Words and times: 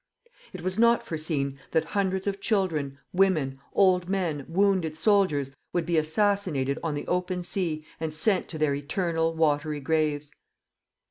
It 0.51 0.63
was 0.63 0.79
not 0.79 1.03
foreseen 1.03 1.59
that 1.73 1.85
hundreds 1.93 2.25
of 2.25 2.41
children, 2.41 2.97
women, 3.13 3.59
old 3.71 4.09
men, 4.09 4.45
wounded 4.47 4.97
soldiers, 4.97 5.51
would 5.73 5.85
be 5.85 5.95
assassinated 5.95 6.79
on 6.81 6.95
the 6.95 7.07
open 7.07 7.43
sea 7.43 7.85
and 7.99 8.11
sent 8.11 8.47
to 8.47 8.57
their 8.57 8.73
eternal 8.73 9.35
watery 9.35 9.79
graves. 9.79 10.31